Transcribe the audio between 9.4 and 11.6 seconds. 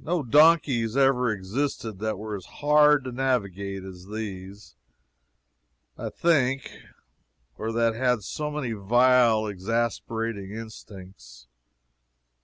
exasperating instincts.